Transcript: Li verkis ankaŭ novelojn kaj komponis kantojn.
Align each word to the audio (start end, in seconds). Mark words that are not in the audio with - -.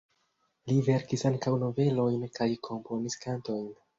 Li 0.69 0.77
verkis 0.87 1.25
ankaŭ 1.29 1.53
novelojn 1.65 2.25
kaj 2.39 2.49
komponis 2.71 3.21
kantojn. 3.27 3.71